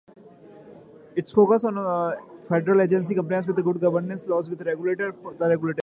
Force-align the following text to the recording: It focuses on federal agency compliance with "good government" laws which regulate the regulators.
It 1.15 1.29
focuses 1.29 1.65
on 1.65 2.17
federal 2.49 2.81
agency 2.81 3.13
compliance 3.13 3.45
with 3.45 3.63
"good 3.63 3.79
government" 3.79 4.27
laws 4.27 4.49
which 4.49 4.59
regulate 4.61 4.97
the 4.97 5.47
regulators. 5.47 5.79